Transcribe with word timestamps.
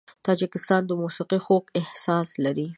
د 0.07 0.09
تاجکستان 0.27 0.81
موسیقي 1.01 1.39
خوږ 1.45 1.63
احساس 1.81 2.29
لري. 2.45 2.67